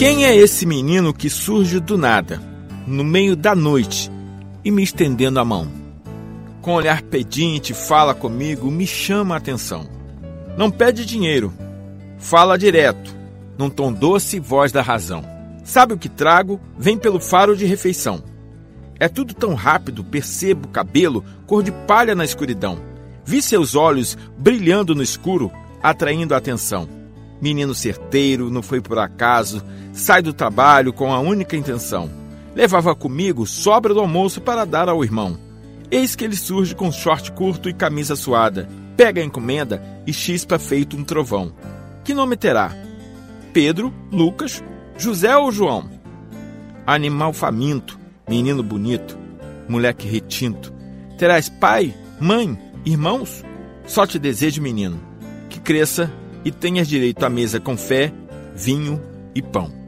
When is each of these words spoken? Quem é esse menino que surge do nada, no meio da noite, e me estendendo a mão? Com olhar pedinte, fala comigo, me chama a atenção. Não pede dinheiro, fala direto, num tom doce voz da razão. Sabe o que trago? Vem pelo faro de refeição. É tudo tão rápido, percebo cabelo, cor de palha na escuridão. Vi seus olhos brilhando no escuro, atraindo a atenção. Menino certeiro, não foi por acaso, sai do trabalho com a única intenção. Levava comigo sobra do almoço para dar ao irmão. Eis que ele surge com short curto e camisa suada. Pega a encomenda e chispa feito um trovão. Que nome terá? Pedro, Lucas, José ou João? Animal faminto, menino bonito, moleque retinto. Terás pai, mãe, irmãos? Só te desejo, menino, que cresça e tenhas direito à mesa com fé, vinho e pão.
Quem 0.00 0.24
é 0.24 0.34
esse 0.34 0.64
menino 0.64 1.12
que 1.12 1.28
surge 1.28 1.78
do 1.78 1.98
nada, 1.98 2.40
no 2.86 3.04
meio 3.04 3.36
da 3.36 3.54
noite, 3.54 4.10
e 4.64 4.70
me 4.70 4.82
estendendo 4.82 5.38
a 5.38 5.44
mão? 5.44 5.70
Com 6.62 6.72
olhar 6.72 7.02
pedinte, 7.02 7.74
fala 7.74 8.14
comigo, 8.14 8.70
me 8.70 8.86
chama 8.86 9.34
a 9.34 9.36
atenção. 9.36 9.86
Não 10.56 10.70
pede 10.70 11.04
dinheiro, 11.04 11.52
fala 12.16 12.56
direto, 12.56 13.14
num 13.58 13.68
tom 13.68 13.92
doce 13.92 14.40
voz 14.40 14.72
da 14.72 14.80
razão. 14.80 15.22
Sabe 15.64 15.92
o 15.92 15.98
que 15.98 16.08
trago? 16.08 16.58
Vem 16.78 16.96
pelo 16.96 17.20
faro 17.20 17.54
de 17.54 17.66
refeição. 17.66 18.24
É 18.98 19.06
tudo 19.06 19.34
tão 19.34 19.52
rápido, 19.52 20.02
percebo 20.02 20.68
cabelo, 20.68 21.22
cor 21.46 21.62
de 21.62 21.72
palha 21.72 22.14
na 22.14 22.24
escuridão. 22.24 22.80
Vi 23.22 23.42
seus 23.42 23.74
olhos 23.74 24.16
brilhando 24.38 24.94
no 24.94 25.02
escuro, 25.02 25.52
atraindo 25.82 26.34
a 26.34 26.38
atenção. 26.38 26.99
Menino 27.40 27.74
certeiro, 27.74 28.50
não 28.50 28.62
foi 28.62 28.80
por 28.80 28.98
acaso, 28.98 29.62
sai 29.92 30.20
do 30.20 30.32
trabalho 30.32 30.92
com 30.92 31.12
a 31.12 31.18
única 31.18 31.56
intenção. 31.56 32.10
Levava 32.54 32.94
comigo 32.94 33.46
sobra 33.46 33.94
do 33.94 34.00
almoço 34.00 34.40
para 34.40 34.64
dar 34.64 34.88
ao 34.88 35.02
irmão. 35.02 35.38
Eis 35.90 36.14
que 36.14 36.24
ele 36.24 36.36
surge 36.36 36.74
com 36.74 36.92
short 36.92 37.32
curto 37.32 37.68
e 37.68 37.74
camisa 37.74 38.14
suada. 38.14 38.68
Pega 38.96 39.20
a 39.20 39.24
encomenda 39.24 39.82
e 40.06 40.12
chispa 40.12 40.58
feito 40.58 40.96
um 40.96 41.02
trovão. 41.02 41.52
Que 42.04 42.12
nome 42.12 42.36
terá? 42.36 42.74
Pedro, 43.52 43.92
Lucas, 44.12 44.62
José 44.98 45.36
ou 45.36 45.50
João? 45.50 45.90
Animal 46.86 47.32
faminto, 47.32 47.98
menino 48.28 48.62
bonito, 48.62 49.18
moleque 49.68 50.06
retinto. 50.06 50.72
Terás 51.18 51.48
pai, 51.48 51.94
mãe, 52.20 52.58
irmãos? 52.84 53.44
Só 53.86 54.06
te 54.06 54.18
desejo, 54.18 54.62
menino, 54.62 55.00
que 55.48 55.58
cresça 55.58 56.12
e 56.44 56.50
tenhas 56.50 56.88
direito 56.88 57.24
à 57.24 57.30
mesa 57.30 57.60
com 57.60 57.76
fé, 57.76 58.12
vinho 58.54 59.00
e 59.34 59.42
pão. 59.42 59.79